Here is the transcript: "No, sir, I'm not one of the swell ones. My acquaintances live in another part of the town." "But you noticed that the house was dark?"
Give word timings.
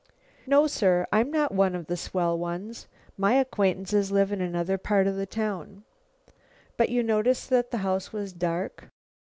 "No, 0.47 0.65
sir, 0.65 1.05
I'm 1.13 1.29
not 1.29 1.51
one 1.53 1.75
of 1.75 1.85
the 1.85 1.95
swell 1.95 2.35
ones. 2.35 2.87
My 3.19 3.35
acquaintances 3.35 4.11
live 4.11 4.31
in 4.31 4.41
another 4.41 4.79
part 4.79 5.05
of 5.05 5.15
the 5.15 5.27
town." 5.27 5.83
"But 6.75 6.89
you 6.89 7.03
noticed 7.03 7.51
that 7.51 7.69
the 7.69 7.77
house 7.85 8.11
was 8.11 8.33
dark?" 8.33 8.89